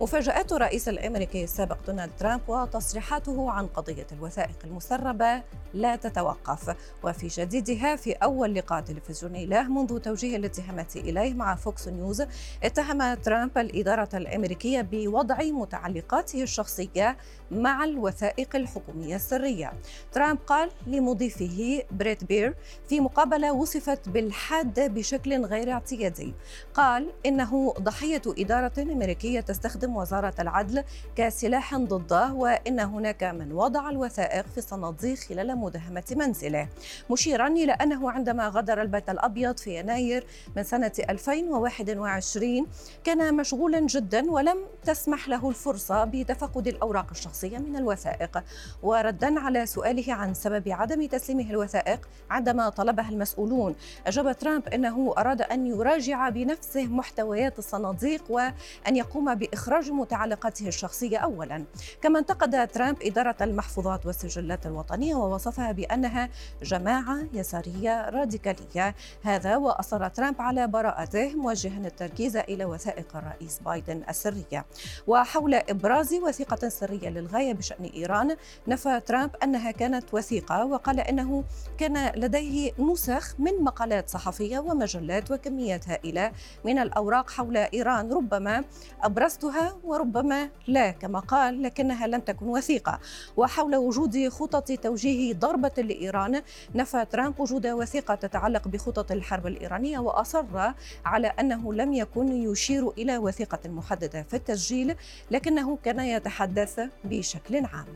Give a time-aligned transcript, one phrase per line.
[0.00, 5.42] مفاجآت الرئيس الأمريكي السابق دونالد ترامب وتصريحاته عن قضية الوثائق المسربة
[5.74, 11.88] لا تتوقف وفي جديدها في أول لقاء تلفزيوني له منذ توجيه الاتهامات إليه مع فوكس
[11.88, 12.22] نيوز
[12.62, 17.16] اتهم ترامب الإدارة الأمريكية بوضع متعلقاته الشخصية
[17.50, 19.72] مع الوثائق الحكومية السرية.
[20.12, 22.54] ترامب قال لمضيفه بريت بير
[22.88, 26.34] في مقابلة وصفت بالحاده بشكل غير اعتيادي.
[26.74, 30.84] قال إنه ضحية إدارة أمريكية تستخدم تستخدم وزارة العدل
[31.16, 36.68] كسلاح ضده وإن هناك من وضع الوثائق في صناديق خلال مداهمة منزله.
[37.10, 40.26] مشيرا إلى أنه عندما غادر البيت الأبيض في يناير
[40.56, 42.66] من سنة 2021
[43.04, 48.42] كان مشغولا جدا ولم تسمح له الفرصة بتفقد الأوراق الشخصية من الوثائق.
[48.82, 53.74] وردا على سؤاله عن سبب عدم تسليمه الوثائق عندما طلبها المسؤولون
[54.06, 61.18] أجاب ترامب أنه أراد أن يراجع بنفسه محتويات الصناديق وأن يقوم بإخراج إخراج متعلقاته الشخصية
[61.18, 61.64] أولا.
[62.02, 66.28] كما انتقد ترامب إدارة المحفوظات والسجلات الوطنية ووصفها بأنها
[66.62, 68.94] جماعة يسارية راديكالية.
[69.22, 74.66] هذا وأصر ترامب على براءته موجها التركيز إلى وثائق الرئيس بايدن السرية.
[75.06, 78.36] وحول إبراز وثيقة سرية للغاية بشأن إيران
[78.68, 81.44] نفى ترامب أنها كانت وثيقة وقال أنه
[81.78, 86.32] كان لديه نسخ من مقالات صحفية ومجلات وكميات هائلة
[86.64, 88.12] من الأوراق حول إيران.
[88.12, 88.64] ربما
[89.02, 93.00] أبرزتها وربما لا كما قال لكنها لم تكن وثيقة.
[93.36, 96.42] وحول وجود خطط توجيه ضربة لإيران
[96.74, 100.72] نفى ترامب وجود وثيقة تتعلق بخطط الحرب الإيرانية وأصر
[101.04, 104.94] على أنه لم يكن يشير إلى وثيقة محددة في التسجيل
[105.30, 107.86] لكنه كان يتحدث بشكل عام.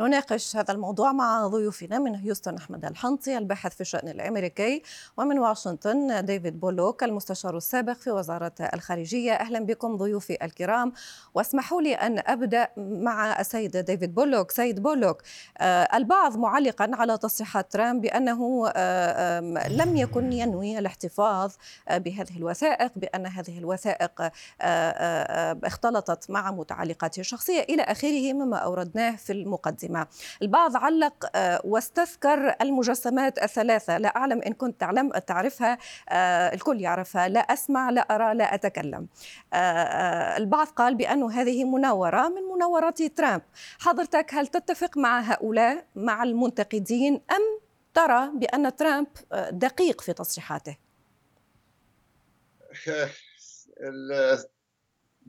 [0.00, 4.82] نناقش هذا الموضوع مع ضيوفنا من هيوستن أحمد الحنطي الباحث في الشأن الأمريكي
[5.16, 9.32] ومن واشنطن ديفيد بولوك المستشار السابق في وزارة الخارجية.
[9.32, 10.92] أهلا بكم ضيوفي الكرام.
[11.34, 14.50] واسمحوا لي أن أبدأ مع السيد ديفيد بولوك.
[14.50, 15.22] سيد بولوك
[15.58, 21.52] آه البعض معلقا على تصريحات ترامب بأنه آه لم يكن ينوي الاحتفاظ
[21.90, 24.30] بهذه الوثائق بأن هذه الوثائق
[24.60, 27.60] آه، اختلطت مع متعلقاته الشخصية.
[27.60, 29.87] إلى آخره مما أوردناه في المقدمة.
[29.88, 30.06] القادمة
[30.42, 33.98] البعض علق آه، واستذكر المجسمات الثلاثة.
[33.98, 35.78] لا أعلم إن كنت تعلم تعرفها
[36.08, 37.28] آه، الكل يعرفها.
[37.28, 39.08] لا أسمع لا أرى لا أتكلم.
[39.52, 43.42] آه، البعض قال بأن هذه مناورة من مناورات ترامب.
[43.78, 47.60] حضرتك هل تتفق مع هؤلاء مع المنتقدين أم
[47.94, 49.06] ترى بأن ترامب
[49.50, 50.76] دقيق في تصريحاته؟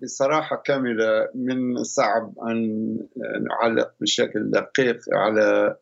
[0.01, 2.97] بصراحة كاملة من الصعب أن
[3.41, 5.77] نعلق بشكل دقيق على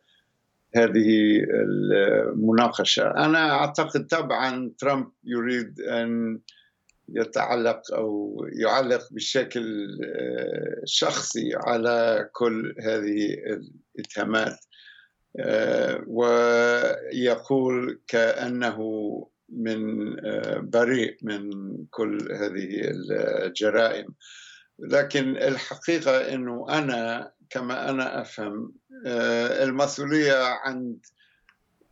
[0.75, 3.07] هذه المناقشة.
[3.11, 6.39] أنا أعتقد طبعا ترامب يريد أن
[7.09, 9.87] يتعلق أو يعلق بشكل
[10.85, 13.37] شخصي على كل هذه
[13.95, 14.57] الاتهامات
[16.07, 18.77] ويقول كأنه
[19.49, 21.49] من آه، بريء من
[21.91, 22.91] كل هذه
[23.45, 24.07] الجرائم.
[24.79, 28.73] لكن الحقيقة أنه أنا كما أنا أفهم
[29.05, 31.05] آه، المسؤولية عند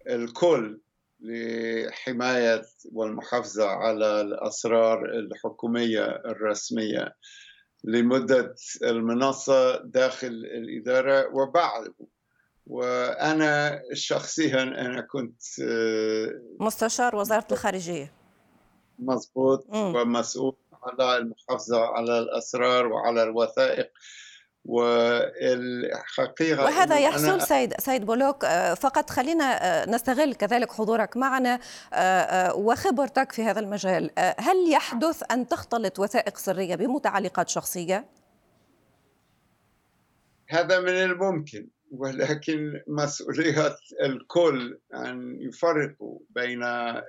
[0.09, 0.79] الكل
[1.19, 2.61] لحماية
[2.91, 7.15] والمحافظة على الأسرار الحكومية الرسمية
[7.83, 11.93] لمدة المنصة داخل الإدارة وبعد
[12.67, 18.11] وأنا شخصيا أنا كنت آه، مستشار وزارة الخارجية.
[18.99, 23.91] مضبوط ومسؤول على المحافظة على الأسرار وعلى الوثائق.
[24.67, 28.45] والحقيقة وهذا يحصل سيد سيد بولوك.
[28.45, 31.59] آه، فقط خلينا آه، نستغل كذلك حضورك معنا
[32.55, 34.11] وخبرتك في هذا المجال.
[34.17, 38.05] هل يحدث أن تختلط وثائق سرية بمتعلقات شخصية؟
[40.49, 46.63] هذا من الممكن ولكن مسؤولية الكل أن يفرقوا بين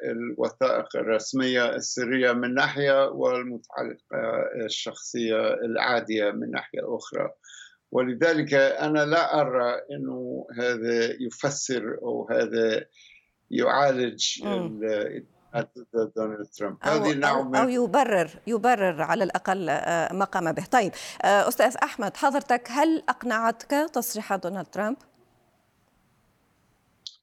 [0.04, 7.30] الوثائق الرسمية السرية من ناحية والمتعلقة الشخصية العادية من ناحية أخرى.
[7.92, 12.86] ولذلك أنا لا أرى أنه هذا يفسر أو هذا
[13.50, 14.24] يعالج
[15.56, 20.64] ضد دونالد ترامب هذه نوع أو, أو يبرر يبرر على الأقل آه، ما قام به.
[20.64, 24.96] طيب آه، أستاذ أحمد حضرتك هل أقنعتك تصريحات دونالد ترامب؟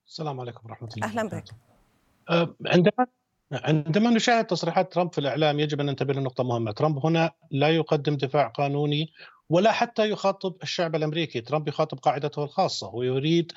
[0.07, 1.43] السلام عليكم ورحمة الله أهلا بك.
[2.29, 3.07] آه، عندما
[3.53, 6.71] عندما نشاهد تصريحات ترامب في الإعلام يجب أن ننتبه لنقطة مهمة.
[6.71, 9.07] ترامب هنا لا يقدم دفاع قانوني
[9.49, 13.51] ولا حتى يخاطب الشعب الأمريكي، ترامب يخاطب قاعدته الخاصة ويريد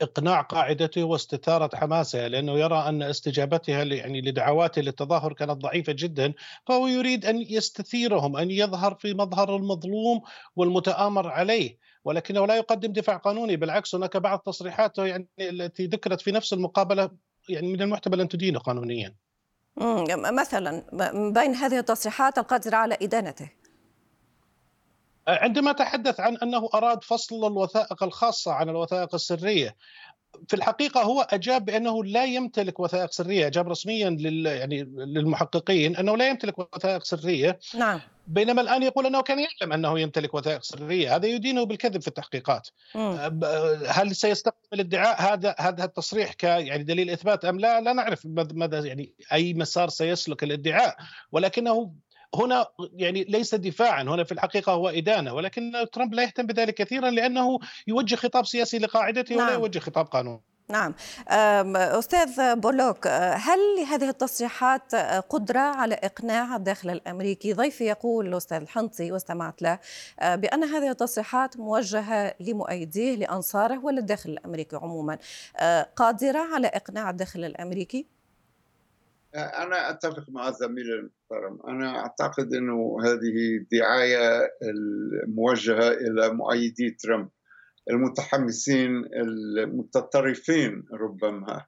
[0.00, 6.32] إقناع قاعدته واستثارة حماسها لأنه يرى أن استجابتها يعني لدعواته للتظاهر كانت ضعيفة جدا،
[6.66, 10.20] فهو يريد أن يستثيرهم أن يظهر في مظهر المظلوم
[10.56, 16.32] والمتآمر عليه، ولكنه لا يقدم دفاع قانوني، بالعكس هناك بعض تصريحاته يعني التي ذكرت في
[16.32, 17.10] نفس المقابلة
[17.48, 19.16] يعني من المحتمل أن تدينه قانونيا.
[19.80, 20.82] مثلا
[21.32, 23.50] بين هذه التصريحات القادرة على إدانته.
[25.28, 29.76] عندما تحدث عن أنه أراد فصل الوثائق الخاصة عن الوثائق السرية
[30.48, 36.16] في الحقيقة هو أجاب بأنه لا يمتلك وثائق سرية أجاب رسميا لل يعني للمحققين أنه
[36.16, 37.58] لا يمتلك وثائق سرية.
[37.74, 38.00] نعم.
[38.26, 42.68] بينما الآن يقول أنه كان يعلم أنه يمتلك وثائق سرية هذا يدينه بالكذب في التحقيقات.
[42.94, 42.98] م.
[43.86, 48.78] هل سيستقبل الادعاء؟ هذا هذا التصريح ك يعني دليل إثبات أم لا؟ لا نعرف ماذا
[48.78, 50.96] يعني أي مسار سيسلك الادعاء
[51.32, 51.92] ولكنه
[52.34, 52.66] هنا
[52.96, 57.58] يعني ليس دفاعا هنا في الحقيقة هو إدانة ولكن ترامب لا يهتم بذلك كثيرا لأنه
[57.86, 59.46] يوجه خطاب سياسي لقاعدته نعم.
[59.46, 60.40] ولا يوجه خطاب قانوني
[60.70, 60.94] نعم
[61.76, 64.94] أستاذ بولوك هل لهذه التصريحات
[65.28, 69.78] قدرة على إقناع الداخل الأمريكي ضيفي يقول الأستاذ الحنطي واستمعت له
[70.22, 75.18] بأن هذه التصريحات موجهة لمؤيديه لأنصاره وللداخل الأمريكي عموما
[75.96, 78.06] قادرة على إقناع الداخل الأمريكي؟
[79.34, 81.58] أنا أتفق مع زميلي المحترم.
[81.68, 87.28] أنا أعتقد أنه هذه دعاية الموجهة إلى مؤيدي ترامب.
[87.90, 91.64] المتحمسين المتطرفين ربما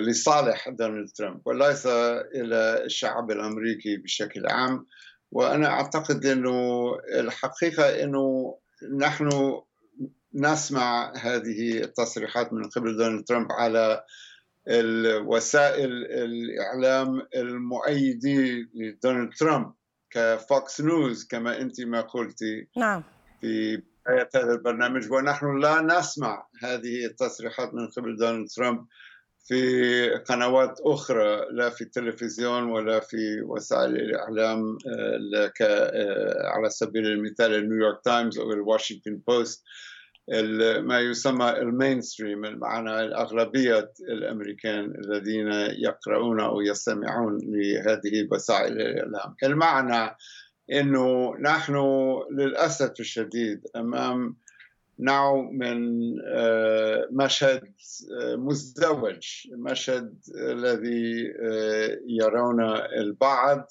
[0.00, 4.86] لصالح دونالد ترامب وليس إلى الشعب الأمريكي بشكل عام.
[5.32, 8.58] وأنا أعتقد أنه الحقيقة أنه
[8.98, 9.28] نحن
[10.34, 14.04] نسمع هذه التصريحات من قبل دونالد ترامب على
[14.68, 19.72] الوسائل الإعلام المؤيدي لدونالد ترامب
[20.10, 22.68] كفوكس نيوز كما أنت ما قلتي.
[22.76, 23.02] نعم.
[23.40, 25.12] في بداية هذا البرنامج.
[25.12, 28.86] ونحن لا نسمع هذه التصريحات من قبل دونالد ترامب
[29.44, 37.54] في قنوات أخرى لا في التلفزيون ولا في وسائل الإعلام آه، آه، على سبيل المثال
[37.54, 39.64] النيويورك تايمز أو الواشنطن بوست.
[40.80, 49.34] ما يسمى ال mainstream معنى الأغلبية الأمريكان الذين يقرؤون أو يستمعون لهذه وسائل الإعلام.
[49.42, 50.16] المعنى
[50.72, 51.76] أنه نحن
[52.32, 54.36] للأسف الشديد أمام
[54.98, 57.74] نوع من آه، مشهد
[58.22, 63.68] آه، مزدوج مشهد الذي آه، يرون البعض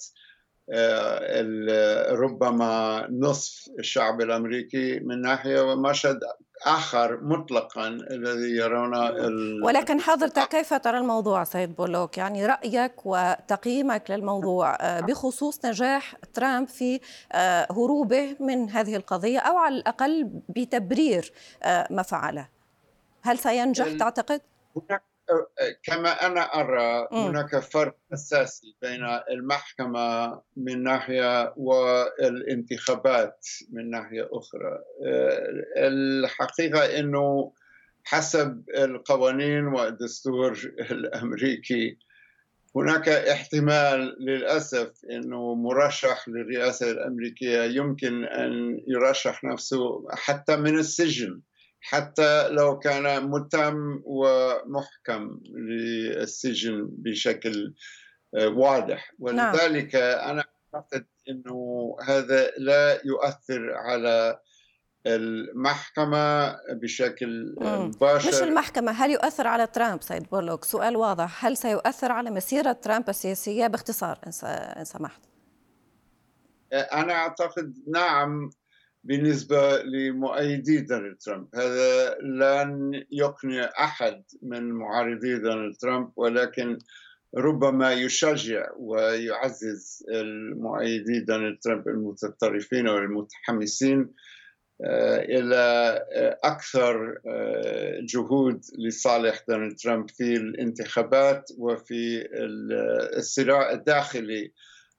[2.12, 6.20] ربما نصف الشعب الأمريكي من ناحية ومشهد
[6.66, 9.64] آخر مطلقا الذي يرون ال...
[9.64, 16.68] ولكن حضرتك كيف ترى الموضوع سيد بولوك؟ يعني رأيك وتقييمك للموضوع آه، بخصوص نجاح ترامب
[16.68, 17.00] في
[17.32, 21.32] آه، هروبه من هذه القضية أو على الأقل بتبرير
[21.64, 22.48] آه، ما فعله؟
[23.22, 24.42] هل سينجح تعتقد؟
[24.76, 25.13] هناك
[25.84, 34.80] كما أنا أرى هناك فرق أساسي بين المحكمة من ناحية والانتخابات من ناحية أخرى.
[35.78, 37.54] الحقيقة إنه
[38.04, 40.60] حسب القوانين والدستور
[40.92, 41.98] الأمريكي
[42.76, 51.42] هناك احتمال للأسف إنه مرشح للرئاسة الأمريكية يمكن أن يرشح نفسه حتى من السجن.
[51.86, 57.74] حتى لو كان متهم ومحكم للسجن بشكل
[58.36, 59.14] آه، واضح.
[59.20, 59.54] نعم.
[59.54, 60.44] ولذلك أنا
[60.76, 64.40] أعتقد أنه هذا لا يؤثر على
[65.08, 68.30] المحكمة بشكل مباشر.
[68.30, 71.46] مش المحكمة هل يؤثر على ترامب؟ سيد بولوك سؤال واضح.
[71.46, 75.22] هل سيؤثر على مسيرة ترامب السياسية؟ باختصار إن سمحت.
[76.74, 78.50] أنا أعتقد نعم
[79.04, 81.48] بالنسبة لمؤيدي دونالد ترامب.
[81.56, 86.80] هذا لن يقنع أحد من معارضي دونالد ترامب ولكن
[87.38, 94.14] ربما يشجع ويعزز المؤيدي دونالد ترامب المتطرفين والمتحمسين
[94.86, 95.56] آه، إلى
[96.14, 102.28] آه، أكثر آه، جهود لصالح دونالد ترامب في الانتخابات وفي
[103.18, 104.54] الصراع الداخلي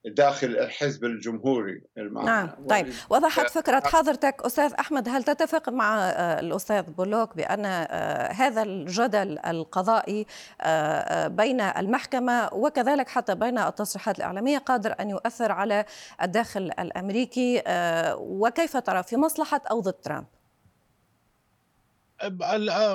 [0.05, 6.41] داخل الحزب الجمهوري المعنى نعم طيب وضحت فكرة حضرتك أستاذ أحمد هل تتفق مع آه،
[6.41, 10.27] الأستاذ بولوك بأن آه، هذا الجدل القضائي
[10.61, 15.85] آه، بين المحكمة وكذلك حتى بين التصريحات الإعلامية قادر أن يؤثر على
[16.23, 17.63] الداخل الأمريكي
[18.17, 20.27] وكيف ترى في مصلحة أو ضد ترامب؟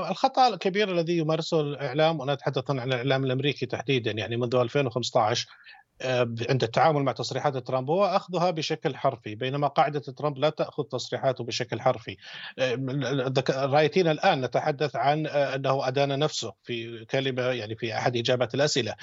[0.10, 5.79] الخطأ الكبير الذي يمارسه الإعلام وأنا اتحدث عن الإعلام الأمريكي تحديدا يعني منذ 2015 آه،
[6.02, 11.44] عند التعامل مع تصريحات ترامب هو أخذها بشكل حرفي بينما قاعدة ترامب لا تأخذ تصريحاته
[11.44, 12.18] بشكل حرفي.
[12.60, 18.56] آه، رايتين الآن نتحدث عن آه، أنه أدان نفسه في كلمة يعني في أحد إجابات
[18.56, 18.96] الأسئلة.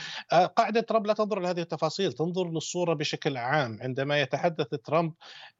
[0.56, 3.78] قاعدة ترامب لا تنظر لهذه التفاصيل تنظر للصورة بشكل عام.
[3.82, 5.12] عندما يتحدث ترامب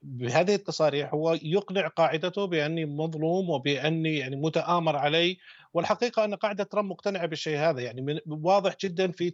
[0.03, 5.39] بهذه التصاريح هو يقنع قاعدته بأني مظلوم وبأني يعني متآمر علي
[5.77, 9.33] والحقيقة أن قاعدة ترامب مقتنعة بالشيء هذا يعني من واضح جدا في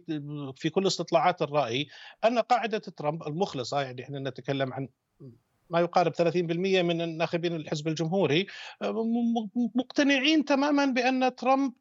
[0.55, 1.87] في كل استطلاعات الرأي
[2.25, 4.87] أن قاعدة ترامب المخلصة يعني إحنا نتكلم عن
[5.69, 8.47] ما يقارب 30% من الناخبين الحزب الجمهوري
[9.75, 11.73] مقتنعين تماما بأن ترامب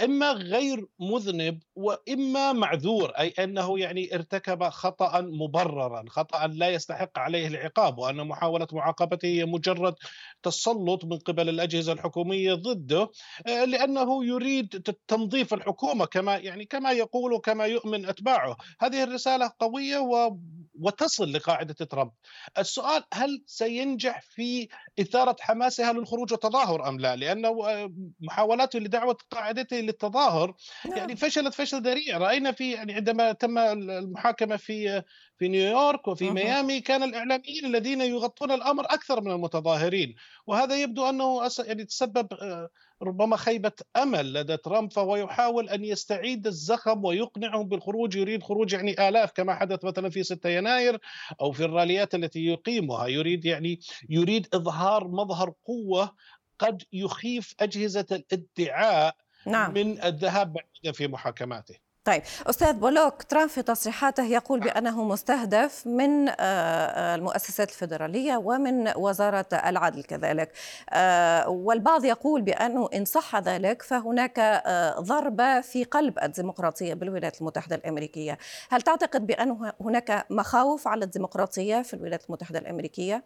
[0.00, 7.46] إما غير مذنب وإما معذور أي أنه يعني ارتكب خطأ مبررا خطأ لا يستحق عليه
[7.46, 9.94] العقاب وأن محاولة معاقبته هي مجرد
[10.42, 13.10] تسلط من قبل الأجهزة الحكومية ضده
[13.46, 14.68] آه، لأنه يريد
[15.08, 18.56] تنظيف الحكومة كما يعني كما يقول وكما يؤمن أتباعه.
[18.80, 20.36] هذه الرسالة قوية و
[20.80, 22.10] وتصل لقاعدة ترامب.
[22.58, 24.68] السؤال هل سينجح في
[25.00, 30.54] إثارة حماسها للخروج والتظاهر أم لا؟ لأنه آه، محاولاته لدعوة قاعدته للتظاهر
[30.84, 30.98] نعم.
[30.98, 32.18] يعني فشلت فشل ذريع.
[32.18, 35.02] رأينا في يعني عندما تم المحاكمة في
[35.38, 40.14] في نيويورك وفي ميامي كان الإعلاميين الذين يغطون الأمر أكثر من المتظاهرين.
[40.46, 42.68] وهذا يبدو أنه يعني تسبب آه،
[43.04, 49.08] ربما خيبة أمل لدى ترامب فهو يحاول أن يستعيد الزخم ويقنعهم بالخروج يريد خروج يعني
[49.08, 50.98] آلاف كما حدث مثلا في 6 يناير
[51.40, 56.14] أو في الراليات التي يقيمها يريد يعني يريد إظهار مظهر قوة
[56.58, 59.74] قد يخيف أجهزة الادعاء نعم.
[59.74, 66.28] من الذهاب بعيدا في محاكماته طيب أستاذ بولوك ترامب في تصريحاته يقول بأنه مستهدف من
[66.28, 70.52] آه، آه، المؤسسات الفيدرالية ومن وزارة العدل كذلك.
[70.90, 74.62] آه، والبعض يقول بأنه إن صح ذلك فهناك
[74.98, 78.38] ضربة في قلب الديمقراطية بالولايات المتحدة الأمريكية.
[78.70, 83.24] هل تعتقد بان هناك مخاوف على الديمقراطية في الولايات المتحدة الأمريكية؟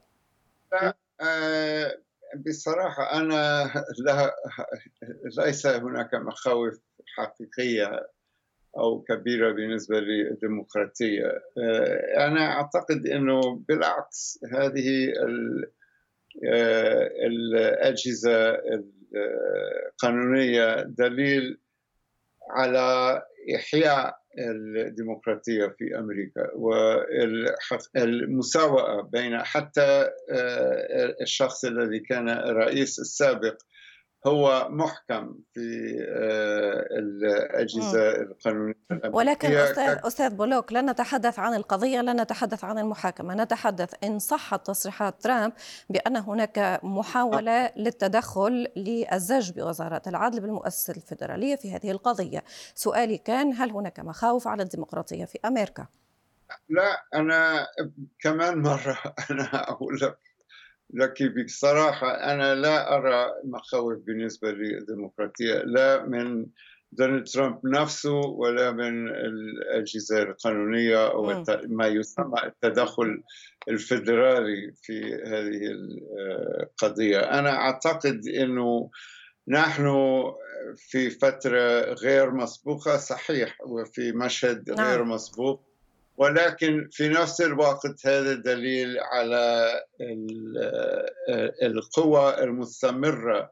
[2.47, 4.35] بصراحة أنا لا
[5.39, 6.79] ليس هناك مخاوف
[7.17, 8.09] حقيقية
[8.77, 11.43] أو كبيرة بالنسبة للديمقراطية.
[11.59, 15.13] آه، أنا أعتقد أنه بالعكس هذه
[16.45, 18.59] آه، الأجهزة
[19.15, 21.59] القانونية دليل
[22.51, 23.23] على
[23.57, 26.51] إحياء الديمقراطية في أمريكا
[27.97, 33.57] والمساواة بين حتى آه، الشخص الذي كان الرئيس السابق
[34.29, 38.75] هو محكم في آه، الأجهزة القانونية
[39.13, 43.35] ولكن أستاذ, أستاذ بولوك لا نتحدث عن القضية لا نتحدث عن المحاكمة.
[43.35, 45.53] نتحدث إن صحت تصريحات ترامب
[45.91, 52.45] بأن هناك محاولة للتدخل للزج بوزارة العدل بالمؤسسة الفيدرالية في هذه القضية.
[52.75, 55.87] سؤالي كان هل هناك مخاوف على الديمقراطية في أمريكا؟
[56.69, 57.67] لا أنا
[58.21, 58.99] كمان مرة
[59.31, 60.28] أنا أقول لك
[60.91, 66.47] لكن بصراحة أنا لا أرى مخاوف بالنسبة للديمقراطية لا من
[66.93, 73.23] دونالد ترامب نفسه ولا من الأجهزة القانونية أو ما يسمى التدخل
[73.69, 75.61] الفيدرالي في هذه
[76.63, 78.91] القضية أنا أعتقد أنه
[79.49, 79.95] نحن
[80.77, 84.87] في فترة غير مسبوقة صحيح وفي مشهد نعم.
[84.87, 85.68] غير مسبوق
[86.19, 89.73] ولكن في نفس الوقت هذا دليل على
[91.63, 93.51] القوة المستمرة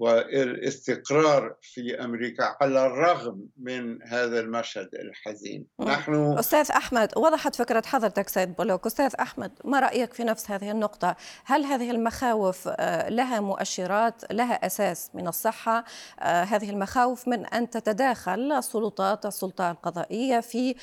[0.00, 5.66] والاستقرار في أمريكا على الرغم من هذا المشهد الحزين.
[5.80, 10.70] نحن أستاذ أحمد وضحت فكرة حضرتك سيد بولوك أستاذ أحمد ما رأيك في نفس هذه
[10.70, 15.84] النقطة؟ هل هذه المخاوف آه، لها مؤشرات لها أساس من الصحة؟
[16.20, 20.74] آه، هذه المخاوف من أن تتداخل السلطات السلطة القضائية في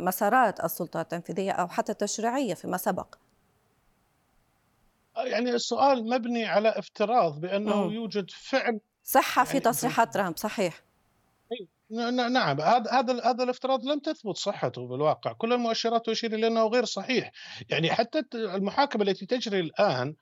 [0.00, 3.14] مسارات السلطة التنفيذية أو حتى التشريعية فيما سبق.
[5.24, 7.90] يعني السؤال مبني على افتراض بأنه م.
[7.90, 10.82] يوجد فعل صحة في يعني تصريحات ترامب صحيح.
[12.30, 15.32] نعم هذا هذا هذا الافتراض لم تثبت صحته بالواقع.
[15.32, 17.32] كل المؤشرات تشير إلى أنه غير صحيح.
[17.68, 20.14] يعني حتى المحاكمه التي تجري الآن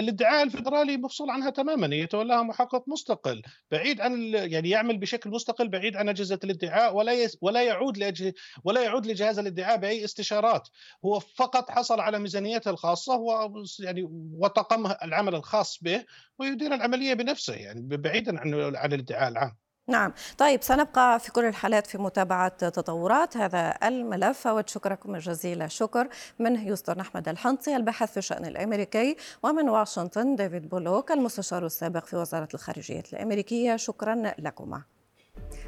[0.00, 5.96] الادعاء الفدرالي مفصول عنها تماما يتولاها محقق مستقل بعيد عن يعني يعمل بشكل مستقل بعيد
[5.96, 8.32] عن أجهزة الادعاء ولا ولا يعود
[8.64, 10.68] ولا يعود لجهاز الادعاء بأي استشارات
[11.04, 16.04] هو فقط حصل على ميزانيته الخاصة و يعني وتقم العمل الخاص به
[16.38, 19.63] ويدير العملية بنفسه يعني بعيدا عن عن الادعاء العام.
[19.88, 20.12] نعم.
[20.38, 23.36] طيب سنبقى في كل الحالات في متابعة تطورات.
[23.36, 29.68] هذا الملف أود شكركم جزيل الشكر من هيوستن أحمد الحنطي الباحث في الشأن الأمريكي ومن
[29.68, 33.76] واشنطن ديفيد بولوك المستشار السابق في وزارة الخارجية الأمريكية.
[33.76, 34.82] شكرا لكما.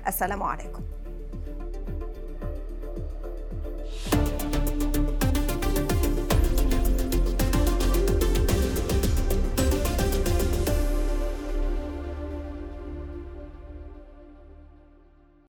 [0.07, 1.06] السلام عليكم.